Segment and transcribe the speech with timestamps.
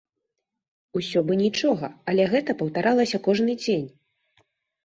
[0.99, 3.87] Усё бы нічога, але гэта паўтаралася кожны дзень.